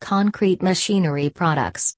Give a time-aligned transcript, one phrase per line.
[0.00, 1.94] concrete machinery products.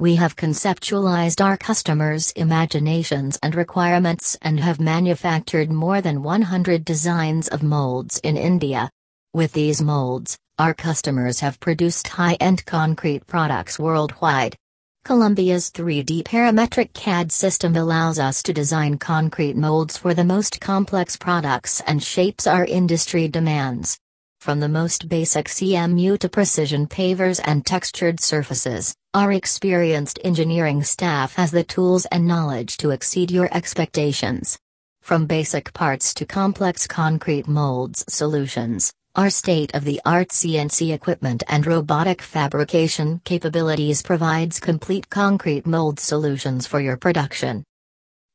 [0.00, 7.48] We have conceptualized our customers' imaginations and requirements and have manufactured more than 100 designs
[7.48, 8.90] of molds in India.
[9.34, 14.56] With these molds, our customers have produced high end concrete products worldwide.
[15.04, 21.16] Columbia's 3D parametric CAD system allows us to design concrete molds for the most complex
[21.16, 23.98] products and shapes our industry demands.
[24.40, 31.34] From the most basic CMU to precision pavers and textured surfaces, our experienced engineering staff
[31.34, 34.56] has the tools and knowledge to exceed your expectations.
[35.02, 41.42] From basic parts to complex concrete molds solutions, our state of the art CNC equipment
[41.48, 47.64] and robotic fabrication capabilities provides complete concrete mold solutions for your production.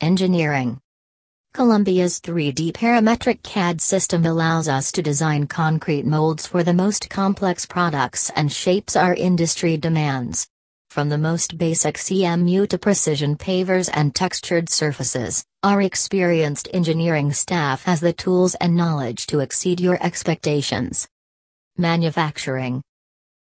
[0.02, 0.82] Engineering
[1.54, 7.64] Columbia's 3D parametric CAD system allows us to design concrete molds for the most complex
[7.64, 10.48] products and shapes our industry demands.
[10.90, 17.84] From the most basic CMU to precision pavers and textured surfaces, our experienced engineering staff
[17.84, 21.08] has the tools and knowledge to exceed your expectations.
[21.78, 22.82] Manufacturing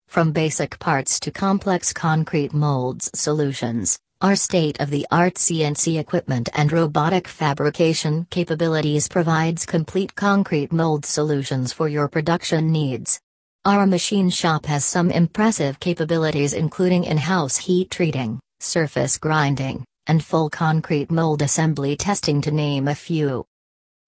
[0.07, 6.49] From basic parts to complex concrete molds solutions, our state of the art CNC equipment
[6.55, 13.19] and robotic fabrication capabilities provides complete concrete mold solutions for your production needs.
[13.65, 20.49] Our machine shop has some impressive capabilities including in-house heat treating, surface grinding, and full
[20.49, 23.45] concrete mold assembly testing to name a few.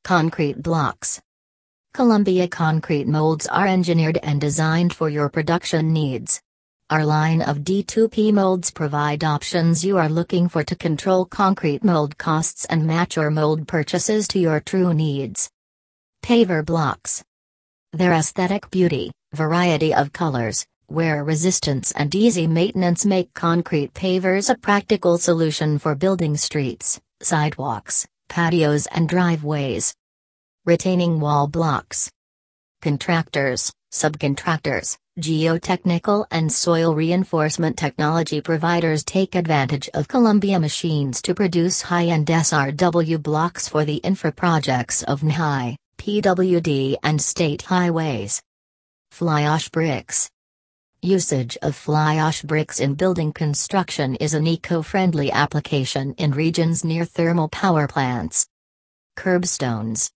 [0.03, 1.21] Concrete blocks.
[1.93, 6.41] Columbia concrete molds are engineered and designed for your production needs.
[6.91, 12.17] Our line of D2P molds provide options you are looking for to control concrete mold
[12.17, 15.51] costs and match your mold purchases to your true needs.
[16.23, 17.23] Paver blocks.
[17.93, 24.57] Their aesthetic beauty, variety of colors, wear resistance and easy maintenance make concrete pavers a
[24.57, 29.93] practical solution for building streets, sidewalks, patios and driveways.
[30.65, 32.09] Retaining wall blocks.
[32.81, 41.81] Contractors, subcontractors, geotechnical and soil reinforcement technology providers take advantage of Columbia machines to produce
[41.81, 48.41] high-end SRW blocks for the infra projects of NHI, PWD and state highways.
[49.11, 50.29] Fly ash bricks.
[51.01, 57.05] Usage of fly ash bricks in building construction is an eco-friendly application in regions near
[57.05, 58.47] thermal power plants.
[59.15, 60.09] Curbstones.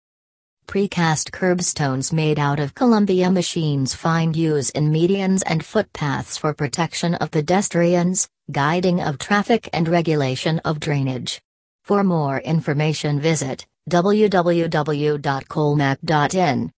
[0.68, 7.16] Precast curbstones made out of Columbia machines find use in medians and footpaths for protection
[7.16, 11.42] of pedestrians, guiding of traffic and regulation of drainage.
[11.84, 16.72] For more information visit www.colmac.in.